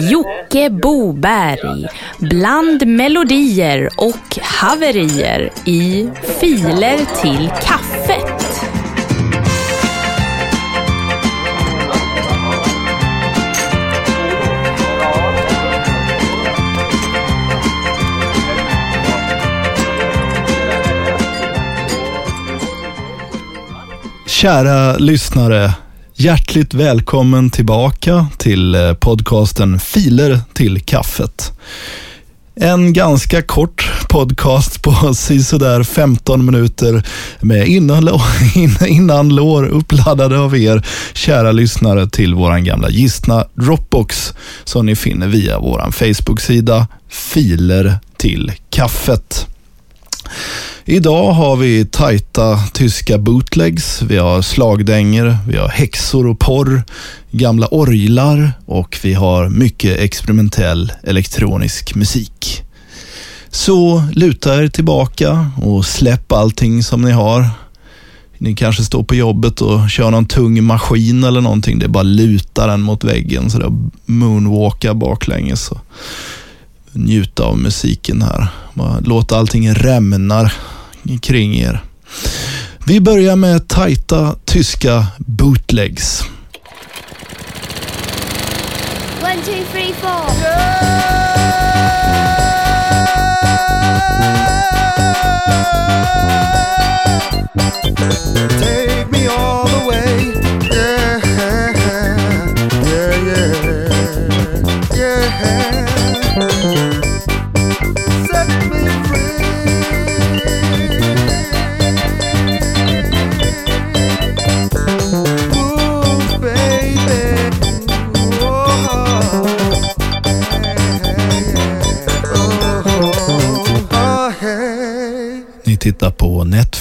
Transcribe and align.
Jocke 0.00 0.70
Boberg 0.70 1.88
bland 2.18 2.86
melodier 2.86 3.88
och 3.96 4.38
haverier 4.42 5.52
i 5.64 6.08
Filer 6.40 6.98
till 7.22 7.50
kaffet. 7.62 8.46
Kära 24.26 24.96
lyssnare, 24.96 25.70
hjärtligt 26.18 26.74
välkommen 26.74 27.50
tillbaka 27.50 28.26
till 28.38 28.74
eh, 28.74 28.92
podcasten 28.94 29.80
Filer 29.80 30.40
till 30.52 30.80
kaffet. 30.80 31.52
En 32.54 32.92
ganska 32.92 33.42
kort 33.42 33.90
podcast 34.08 34.82
på 34.82 35.14
sådär 35.44 35.82
15 35.82 36.44
minuter 36.44 37.06
med 37.40 37.68
innanlår, 37.68 38.22
innanlår 38.86 39.66
uppladdade 39.66 40.38
av 40.38 40.56
er 40.56 40.86
kära 41.12 41.52
lyssnare 41.52 42.08
till 42.08 42.34
våran 42.34 42.64
gamla 42.64 42.90
gistna 42.90 43.44
Dropbox 43.54 44.34
som 44.64 44.86
ni 44.86 44.96
finner 44.96 45.28
via 45.28 45.58
våran 45.58 45.92
Facebook-sida 45.92 46.86
Filer 47.08 47.98
till 48.16 48.52
kaffet. 48.70 49.46
Idag 50.88 51.32
har 51.32 51.56
vi 51.56 51.84
tajta 51.84 52.58
tyska 52.72 53.18
bootlegs, 53.18 54.02
vi 54.02 54.16
har 54.16 54.42
slagdänger, 54.42 55.38
vi 55.48 55.56
har 55.56 55.68
häxor 55.68 56.26
och 56.26 56.38
porr, 56.38 56.82
gamla 57.30 57.66
orglar 57.66 58.52
och 58.66 58.98
vi 59.02 59.14
har 59.14 59.48
mycket 59.48 59.98
experimentell 59.98 60.92
elektronisk 61.02 61.94
musik. 61.94 62.62
Så 63.50 64.04
luta 64.12 64.62
er 64.62 64.68
tillbaka 64.68 65.50
och 65.62 65.86
släpp 65.86 66.32
allting 66.32 66.82
som 66.82 67.02
ni 67.02 67.10
har. 67.10 67.48
Ni 68.38 68.54
kanske 68.54 68.84
står 68.84 69.02
på 69.02 69.14
jobbet 69.14 69.60
och 69.60 69.90
kör 69.90 70.10
någon 70.10 70.26
tung 70.26 70.64
maskin 70.64 71.24
eller 71.24 71.40
någonting. 71.40 71.78
Det 71.78 71.86
är 71.86 71.88
bara 71.88 72.02
luta 72.02 72.66
den 72.66 72.82
mot 72.82 73.04
väggen 73.04 73.50
så 73.50 73.58
det 73.58 73.72
moonwalka 74.06 74.94
baklänges 74.94 75.70
och 75.70 75.78
njuta 76.92 77.44
av 77.44 77.58
musiken 77.58 78.22
här. 78.22 78.48
Bara 78.74 79.00
låt 79.00 79.32
allting 79.32 79.74
rämna 79.74 80.50
kring 81.22 81.58
er. 81.60 81.80
Vi 82.86 83.00
börjar 83.00 83.36
med 83.36 83.68
tajta 83.68 84.36
tyska 84.44 85.06
bootlegs. 85.18 86.22
One, 89.22 89.42
two, 89.44 89.64
three, 89.72 89.92
four. 90.00 90.26
Take 98.60 99.10
me 99.10 99.26
all 99.26 99.55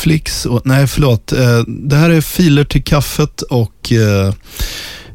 Netflix. 0.05 0.45
Och, 0.45 0.61
nej, 0.65 0.87
förlåt. 0.87 1.31
Eh, 1.31 1.59
det 1.67 1.95
här 1.95 2.09
är 2.09 2.21
Filer 2.21 2.63
till 2.63 2.83
kaffet 2.83 3.41
och 3.41 3.91
eh, 3.91 4.27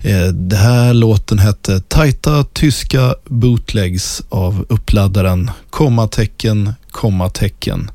eh, 0.02 0.28
det 0.28 0.56
här 0.56 0.94
låten 0.94 1.38
hette 1.38 1.80
Tajta 1.80 2.44
tyska 2.52 3.14
bootlegs 3.24 4.22
av 4.28 4.66
uppladdaren 4.68 5.50
kommatecken, 5.70 6.72
kommatecken. 6.90 7.90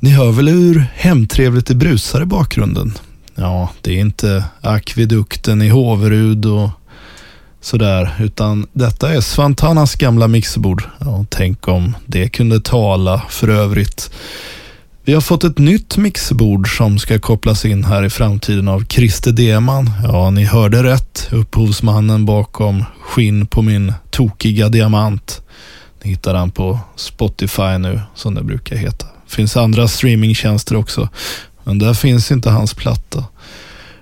Ni 0.00 0.10
hör 0.10 0.32
väl 0.32 0.48
hur 0.48 0.86
hemtrevligt 0.94 1.66
det 1.66 1.74
brusar 1.74 2.22
i 2.22 2.26
bakgrunden? 2.26 2.92
Ja, 3.34 3.70
det 3.80 3.90
är 3.92 4.00
inte 4.00 4.44
akvedukten 4.60 5.62
i 5.62 5.68
Håverud 5.68 6.46
och 6.46 6.70
sådär, 7.60 8.14
utan 8.20 8.66
detta 8.72 9.14
är 9.14 9.20
Svantanas 9.20 9.94
gamla 9.94 10.28
mixerbord. 10.28 10.82
Ja, 10.98 11.24
tänk 11.28 11.68
om 11.68 11.96
det 12.06 12.28
kunde 12.28 12.60
tala 12.60 13.22
för 13.28 13.48
övrigt. 13.48 14.10
Vi 15.08 15.14
har 15.14 15.20
fått 15.20 15.44
ett 15.44 15.58
nytt 15.58 15.96
mixerbord 15.96 16.76
som 16.76 16.98
ska 16.98 17.18
kopplas 17.18 17.64
in 17.64 17.84
här 17.84 18.04
i 18.04 18.10
framtiden 18.10 18.68
av 18.68 18.84
Christer 18.84 19.32
Deman. 19.32 19.90
Ja, 20.02 20.30
ni 20.30 20.44
hörde 20.44 20.82
rätt. 20.82 21.28
Upphovsmannen 21.32 22.24
bakom 22.26 22.84
Skinn 23.00 23.46
på 23.46 23.62
min 23.62 23.92
tokiga 24.10 24.68
diamant. 24.68 25.42
Ni 26.02 26.10
hittar 26.10 26.34
han 26.34 26.50
på 26.50 26.78
Spotify 26.96 27.78
nu, 27.78 28.00
som 28.14 28.34
det 28.34 28.42
brukar 28.42 28.76
heta. 28.76 29.06
finns 29.26 29.56
andra 29.56 29.88
streamingtjänster 29.88 30.76
också, 30.76 31.08
men 31.64 31.78
där 31.78 31.94
finns 31.94 32.30
inte 32.30 32.50
hans 32.50 32.74
platta. 32.74 33.24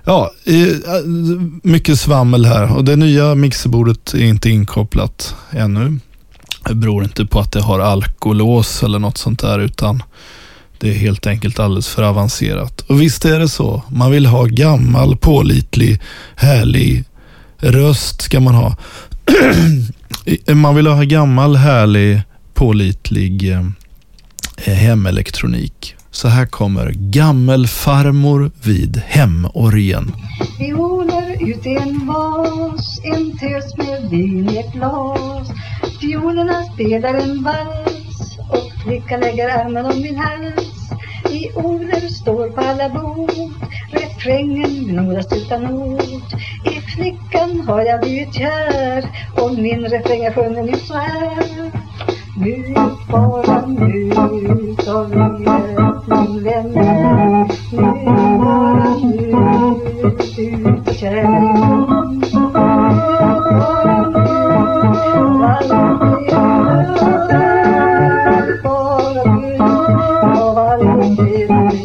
Ja, 0.04 0.30
eh, 0.44 1.04
mycket 1.62 2.00
svammel 2.00 2.46
här 2.46 2.76
och 2.76 2.84
det 2.84 2.96
nya 2.96 3.34
mixerbordet 3.34 4.14
är 4.14 4.24
inte 4.24 4.50
inkopplat 4.50 5.34
ännu. 5.50 5.98
Det 6.68 6.74
beror 6.74 7.04
inte 7.04 7.26
på 7.26 7.40
att 7.40 7.52
det 7.52 7.62
har 7.62 7.80
alkolås 7.80 8.82
eller 8.82 8.98
något 8.98 9.18
sånt 9.18 9.40
där 9.40 9.58
utan 9.58 10.02
det 10.78 10.88
är 10.88 10.94
helt 10.94 11.26
enkelt 11.26 11.58
alldeles 11.58 11.88
för 11.88 12.02
avancerat. 12.02 12.80
Och 12.80 13.02
visst 13.02 13.24
är 13.24 13.38
det 13.38 13.48
så. 13.48 13.82
Man 13.88 14.10
vill 14.10 14.26
ha 14.26 14.44
gammal, 14.44 15.16
pålitlig, 15.16 16.00
härlig 16.36 17.04
röst 17.58 18.22
ska 18.22 18.40
man 18.40 18.54
ha. 18.54 18.76
man 20.54 20.74
vill 20.74 20.86
ha 20.86 21.02
gammal, 21.02 21.56
härlig, 21.56 22.20
pålitlig 22.54 23.52
eh, 23.52 24.74
hemelektronik. 24.74 25.94
Så 26.10 26.28
här 26.28 26.46
kommer 26.46 26.90
Gammelfarmor 26.90 28.50
vid 28.62 29.02
hemorgen. 29.06 30.12
Fioler 30.58 31.50
ut 31.50 31.66
i 31.66 31.74
en 31.74 32.06
vas, 32.06 33.00
en 33.04 33.38
tös 33.38 33.76
med 33.76 34.10
vin 34.10 34.50
i 34.50 34.56
ett 34.56 34.72
glas. 34.72 35.48
Fiolerna 36.00 36.62
spelar 36.74 37.14
en 37.14 37.42
vals 37.42 37.85
och 38.56 38.82
flickan 38.84 39.20
lägger 39.20 39.48
armen 39.48 39.86
om 39.86 40.00
min 40.00 40.18
hals. 40.18 40.90
I 41.30 41.50
orden 41.54 42.10
står 42.10 42.48
på 42.48 42.60
alla 42.60 42.88
bord, 42.88 43.30
refrängen 43.90 44.84
gnodas 44.84 45.32
utan 45.32 45.70
ord. 45.70 46.22
I 46.64 46.80
flickan 46.80 47.60
har 47.60 47.80
jag 47.80 48.00
blivit 48.00 48.34
kär 48.34 49.04
och 49.36 49.54
min 49.54 49.84
refräng 49.84 50.22
jag 50.22 50.34
sjunger 50.34 50.62
nu 50.62 50.76
så 50.76 50.94
här. 50.94 51.70
Nu, 52.38 52.74
bara 53.10 53.66
nu, 53.66 54.10
så 54.78 55.04
livet 55.04 56.08
min 56.08 56.44
vän. 56.44 56.72
Nu, 57.72 58.04
bara 58.38 58.94
nu, 58.94 59.30
ut 60.38 60.88
och 60.88 60.94
kärlek. 60.94 61.75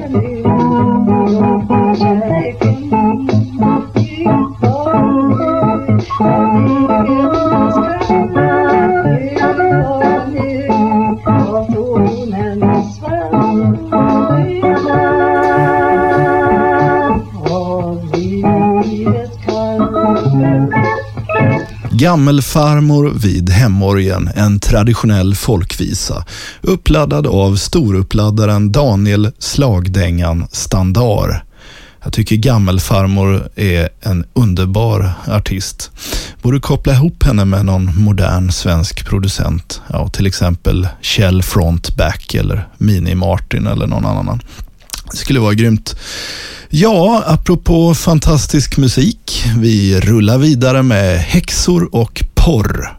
var 0.00 0.08
nu 0.08 0.28
Gammelfarmor 22.08 23.10
vid 23.10 23.50
hemorgen, 23.50 24.30
en 24.34 24.60
traditionell 24.60 25.34
folkvisa 25.34 26.24
uppladdad 26.60 27.26
av 27.26 27.56
storuppladdaren 27.56 28.72
Daniel 28.72 29.32
Slagdängan-Standar. 29.38 31.44
Jag 32.04 32.12
tycker 32.12 32.36
Gammelfarmor 32.36 33.48
är 33.56 33.88
en 34.00 34.24
underbar 34.32 35.12
artist. 35.26 35.90
Borde 36.42 36.60
koppla 36.60 36.92
ihop 36.92 37.22
henne 37.22 37.44
med 37.44 37.64
någon 37.64 38.02
modern 38.02 38.52
svensk 38.52 39.06
producent. 39.06 39.80
Ja, 39.88 40.08
till 40.08 40.26
exempel 40.26 40.88
Kjell 41.00 41.42
Frontback 41.42 42.34
eller 42.34 42.68
Mini 42.78 43.14
Martin 43.14 43.66
eller 43.66 43.86
någon 43.86 44.06
annan. 44.06 44.42
Det 45.10 45.16
skulle 45.16 45.40
vara 45.40 45.54
grymt. 45.54 45.96
Ja, 46.70 47.22
apropå 47.26 47.94
fantastisk 47.94 48.76
musik. 48.76 49.44
Vi 49.58 50.00
rullar 50.00 50.38
vidare 50.38 50.82
med 50.82 51.18
häxor 51.18 51.94
och 51.94 52.24
porr. 52.34 52.97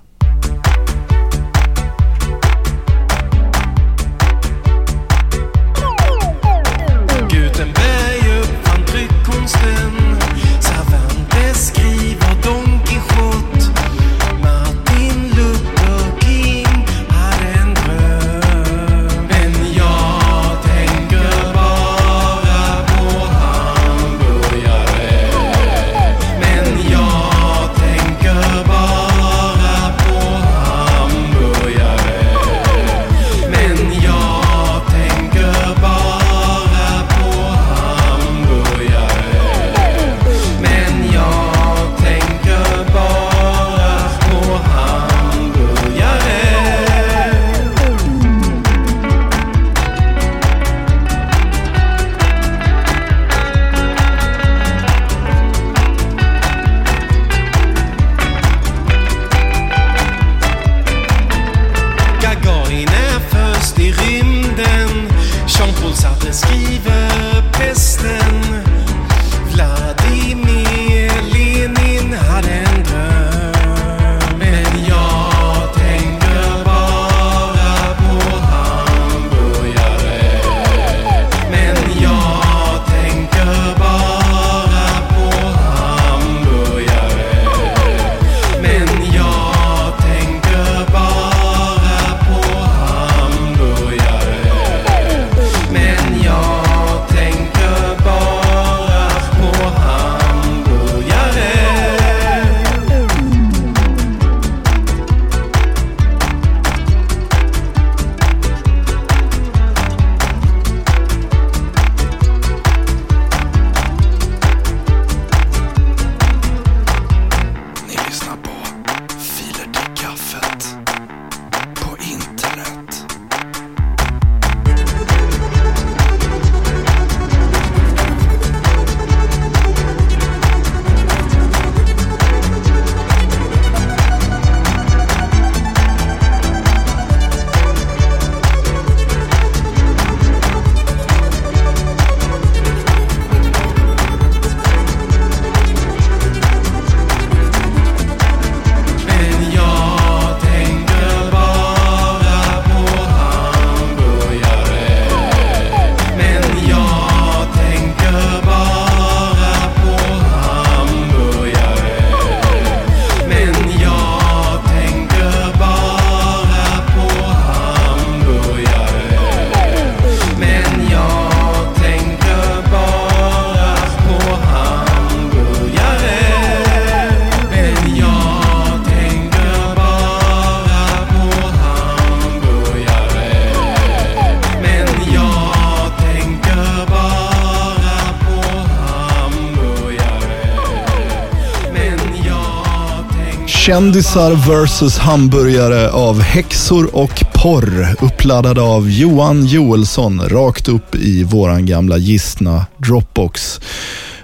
Kändisar 193.70 194.32
vs 194.32 194.98
hamburgare 194.98 195.90
av 195.90 196.22
häxor 196.22 196.96
och 196.96 197.24
porr 197.34 197.96
Uppladdad 198.02 198.60
av 198.60 198.90
Johan 198.90 199.46
Joelsson 199.46 200.22
rakt 200.30 200.68
upp 200.68 200.96
i 200.96 201.24
våran 201.24 201.66
gamla 201.66 201.98
gistna 201.98 202.66
Dropbox. 202.78 203.60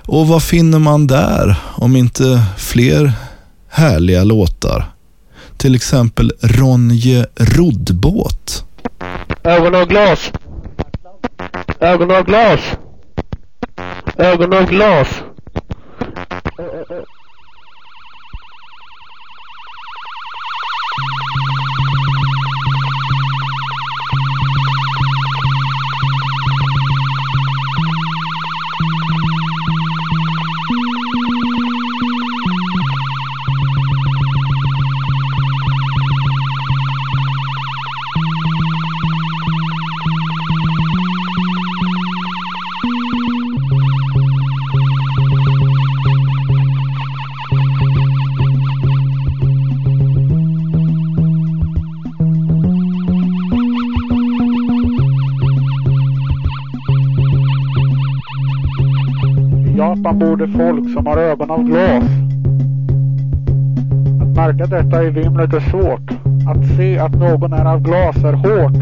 Och 0.05 0.27
vad 0.27 0.43
finner 0.43 0.79
man 0.79 1.07
där 1.07 1.55
om 1.75 1.95
inte 1.95 2.41
fler 2.57 3.11
härliga 3.69 4.23
låtar? 4.23 4.85
Till 5.57 5.75
exempel 5.75 6.31
Ronje 6.41 7.25
Roddbåt. 7.35 8.65
Ögon 9.43 9.75
och 9.75 9.89
glas. 9.89 10.31
Ögon 11.79 12.11
och 12.11 12.25
glas. 12.25 12.59
Ögon 14.17 14.53
och 14.53 14.69
glas. 14.69 15.07
Som 61.05 61.11
har 61.11 61.21
ögon 61.21 61.51
av 61.51 61.63
glas. 61.63 62.03
Att 64.21 64.35
Märka 64.35 64.65
detta 64.65 65.03
i 65.03 65.09
vimlet 65.09 65.53
är 65.53 65.59
svårt. 65.59 66.11
Att 66.49 66.77
se 66.77 66.99
att 66.99 67.15
någon 67.15 67.53
är 67.53 67.65
av 67.65 67.81
glas 67.81 68.23
är 68.23 68.33
hårt. 68.33 68.81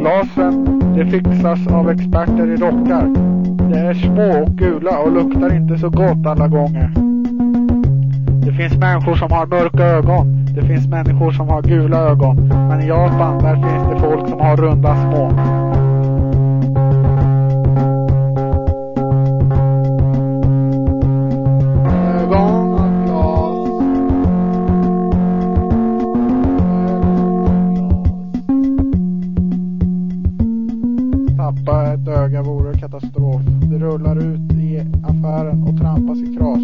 Glasen, 0.00 0.82
det 0.96 1.06
fixas 1.06 1.66
av 1.66 1.90
experter 1.90 2.46
i 2.46 2.56
rockar. 2.56 3.06
De 3.68 3.78
är 3.78 3.94
små 3.94 4.42
och 4.42 4.48
gula 4.48 4.98
och 4.98 5.12
luktar 5.12 5.56
inte 5.56 5.78
så 5.78 5.90
gott 5.90 6.26
alla 6.26 6.48
gånger. 6.48 6.90
Det 8.44 8.52
finns 8.52 8.76
människor 8.76 9.14
som 9.14 9.32
har 9.32 9.46
mörka 9.46 9.84
ögon. 9.84 10.46
Det 10.54 10.62
finns 10.62 10.88
människor 10.88 11.32
som 11.32 11.48
har 11.48 11.62
gula 11.62 11.98
ögon. 11.98 12.48
Men 12.68 12.80
i 12.80 12.86
Japan, 12.86 13.42
där 13.42 13.54
finns 13.54 13.88
det 13.92 14.08
folk 14.08 14.28
som 14.28 14.40
har 14.40 14.56
runda 14.56 14.96
små. 14.96 15.32
Tappa 31.58 31.92
ett 31.92 32.08
öga 32.08 32.42
vore 32.42 32.78
katastrof. 32.78 33.42
Det 33.62 33.78
rullar 33.78 34.16
ut 34.16 34.52
i 34.52 34.80
affären 35.02 35.62
och 35.62 35.78
trampas 35.78 36.18
i 36.18 36.36
kras. 36.36 36.60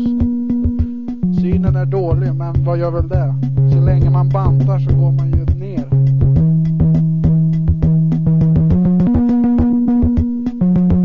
Synen 1.40 1.76
är 1.76 1.84
dålig, 1.84 2.34
men 2.34 2.64
vad 2.64 2.78
gör 2.78 2.90
väl 2.90 3.08
det? 3.08 3.34
Så 3.72 3.80
länge 3.80 4.10
man 4.10 4.28
bantar 4.28 4.78
så 4.78 4.96
går 4.96 5.12
man 5.12 5.30
ju 5.30 5.44
ner. 5.44 5.84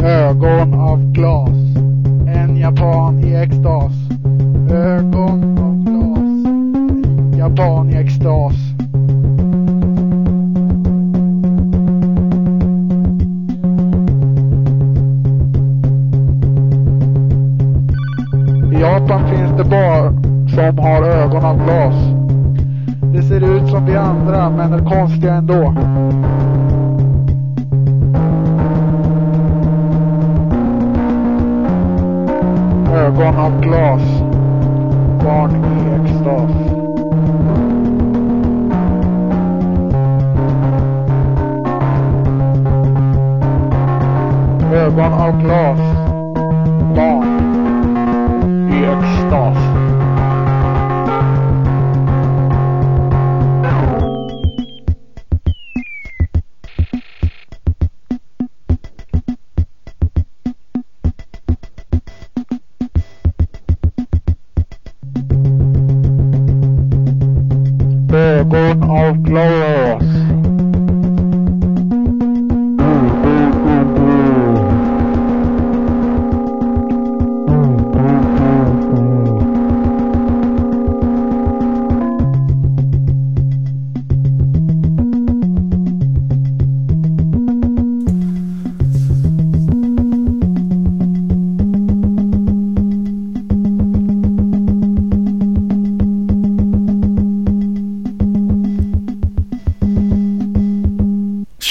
Ögon 0.03 0.73
av 0.73 1.11
glas. 1.11 1.77
En 2.27 2.57
japan 2.57 3.19
i 3.19 3.33
extas. 3.33 3.93
Ögon 4.71 5.59
av 5.59 5.83
glas. 5.83 6.45
En 6.45 7.37
japan 7.37 7.89
i 7.89 7.93
extas. 7.93 8.68
Inte 19.59 19.71
bara 19.71 20.13
som 20.49 20.77
har 20.77 21.03
ögon 21.03 21.45
av 21.45 21.65
glas. 21.65 21.95
Det 23.13 23.21
ser 23.21 23.57
ut 23.57 23.69
som 23.69 23.85
vi 23.85 23.95
andra, 23.95 24.49
men 24.49 24.73
är 24.73 24.79
konstiga 24.79 25.33
ändå. 25.33 25.73
Ögon 32.93 33.35
av 33.35 33.61
glas. 33.61 34.01
Barn 35.23 35.51
i 35.55 36.03
extas. 36.03 36.51
Ögon 44.73 45.13
av 45.13 45.41
glas. 45.41 45.88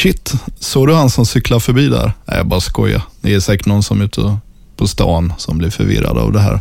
Shit, 0.08 0.32
såg 0.58 0.88
du 0.88 0.94
han 0.94 1.10
som 1.10 1.26
cyklar 1.26 1.60
förbi 1.60 1.88
där? 1.88 2.12
Nej, 2.26 2.36
jag 2.36 2.46
bara 2.46 2.60
skojar. 2.60 3.02
Det 3.20 3.34
är 3.34 3.40
säkert 3.40 3.66
någon 3.66 3.82
som 3.82 4.00
är 4.00 4.04
ute 4.04 4.36
på 4.76 4.86
stan 4.86 5.32
som 5.38 5.58
blir 5.58 5.70
förvirrad 5.70 6.18
av 6.18 6.32
det 6.32 6.40
här. 6.40 6.60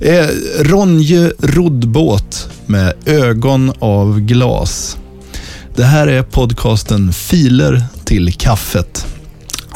Eh, 0.00 0.26
Ronje 0.60 1.32
roddbåt 1.38 2.48
med 2.66 2.94
ögon 3.06 3.72
av 3.78 4.20
glas. 4.20 4.96
Det 5.76 5.84
här 5.84 6.06
är 6.06 6.22
podcasten 6.22 7.12
Filer 7.12 7.82
till 8.04 8.32
kaffet. 8.32 9.06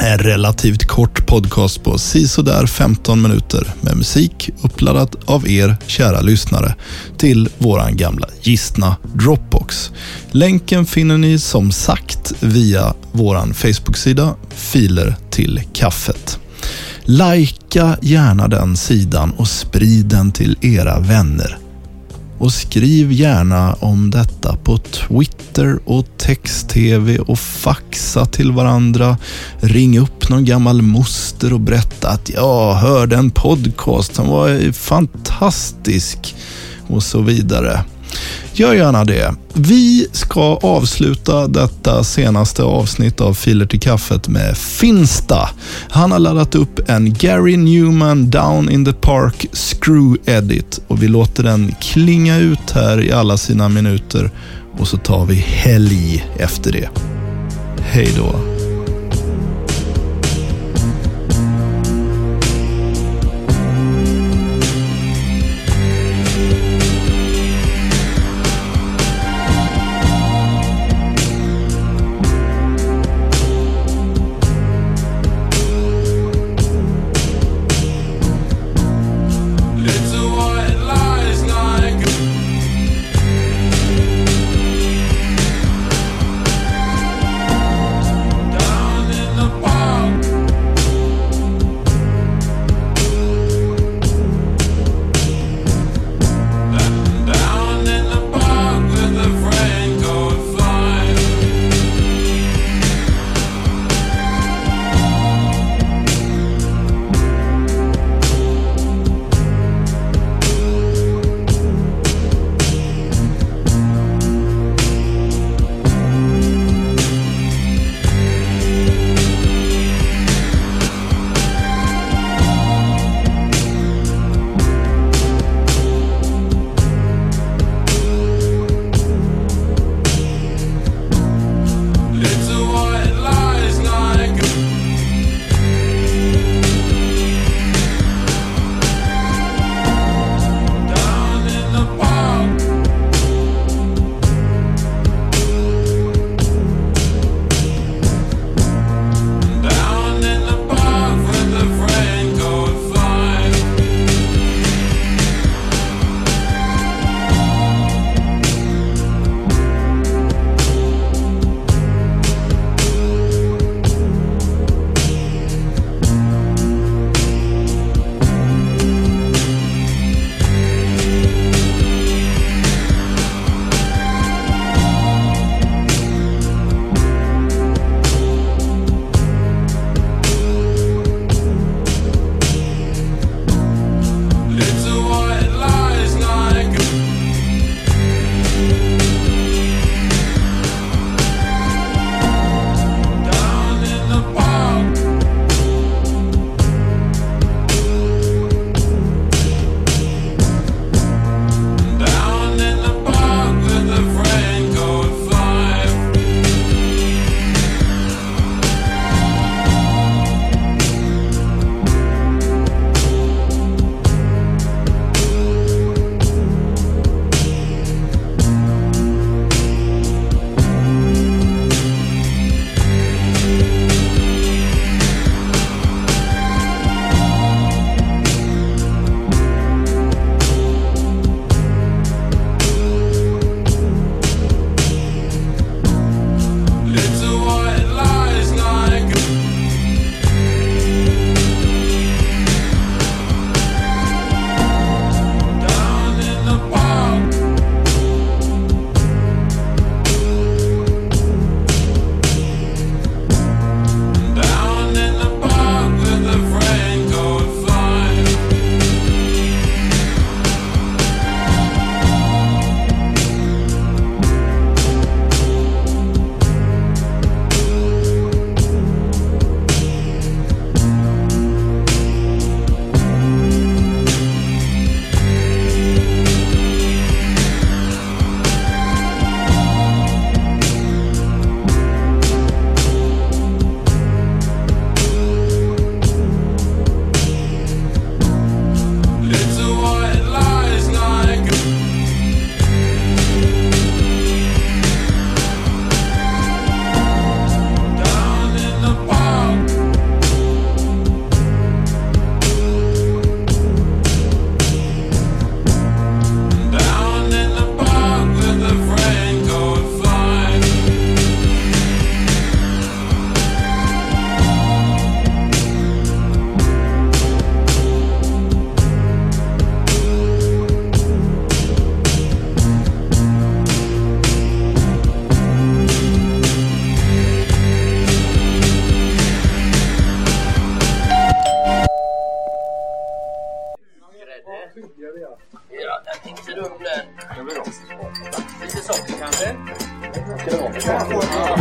En 0.03 0.19
relativt 0.19 0.85
kort 0.85 1.25
podcast 1.27 1.83
på 1.83 1.97
sisådär 1.97 2.65
15 2.65 3.21
minuter 3.21 3.73
med 3.81 3.97
musik 3.97 4.49
uppladdat 4.61 5.15
av 5.25 5.47
er 5.47 5.75
kära 5.87 6.21
lyssnare 6.21 6.75
till 7.17 7.49
våran 7.57 7.97
gamla 7.97 8.27
gistna 8.41 8.97
Dropbox. 9.13 9.91
Länken 10.31 10.85
finner 10.85 11.17
ni 11.17 11.39
som 11.39 11.71
sagt 11.71 12.33
via 12.39 12.93
våran 13.11 13.53
Facebook-sida 13.53 14.35
Filer 14.49 15.15
till 15.29 15.61
kaffet. 15.73 16.39
Lajka 17.03 17.97
gärna 18.01 18.47
den 18.47 18.77
sidan 18.77 19.31
och 19.31 19.47
sprid 19.47 20.05
den 20.05 20.31
till 20.31 20.57
era 20.61 20.99
vänner. 20.99 21.62
Och 22.43 22.53
skriv 22.53 23.11
gärna 23.11 23.73
om 23.73 24.11
detta 24.11 24.55
på 24.63 24.77
Twitter 24.77 25.79
och 25.85 26.05
text-tv 26.17 27.19
och 27.19 27.39
faxa 27.39 28.25
till 28.25 28.51
varandra. 28.51 29.17
Ring 29.59 29.99
upp 29.99 30.29
någon 30.29 30.45
gammal 30.45 30.81
moster 30.81 31.53
och 31.53 31.59
berätta 31.59 32.09
att 32.09 32.29
jag 32.29 32.73
hörde 32.73 33.15
en 33.15 33.31
podcast 33.31 34.15
som 34.15 34.27
var 34.27 34.71
fantastisk 34.71 36.35
och 36.87 37.03
så 37.03 37.21
vidare. 37.21 37.85
Gör 38.53 38.73
gärna 38.73 39.05
det. 39.05 39.35
Vi 39.53 40.07
ska 40.11 40.55
avsluta 40.55 41.47
detta 41.47 42.03
senaste 42.03 42.63
avsnitt 42.63 43.21
av 43.21 43.33
Filer 43.33 43.65
till 43.65 43.79
kaffet 43.79 44.27
med 44.27 44.57
Finsta. 44.57 45.49
Han 45.89 46.11
har 46.11 46.19
laddat 46.19 46.55
upp 46.55 46.89
en 46.89 47.13
Gary 47.13 47.57
Newman 47.57 48.29
Down 48.29 48.69
in 48.69 48.85
the 48.85 48.93
Park 48.93 49.45
Screw 49.53 50.17
Edit 50.25 50.79
och 50.87 51.03
vi 51.03 51.07
låter 51.07 51.43
den 51.43 51.75
klinga 51.81 52.37
ut 52.37 52.71
här 52.71 53.01
i 53.01 53.11
alla 53.11 53.37
sina 53.37 53.69
minuter 53.69 54.31
och 54.77 54.87
så 54.87 54.97
tar 54.97 55.25
vi 55.25 55.35
helg 55.35 56.25
efter 56.37 56.71
det. 56.71 56.89
Hej 57.79 58.13
då. 58.17 58.52